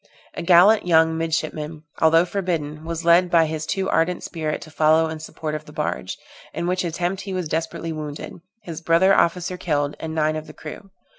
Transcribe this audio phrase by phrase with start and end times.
[0.33, 5.07] A gallant young midshipman, although forbidden, was led by his too ardent spirit to follow
[5.09, 6.17] in support of the barge,
[6.55, 10.53] in which attempt he was desperately wounded, his brother officer killed, and nine of the
[10.53, 10.89] crew.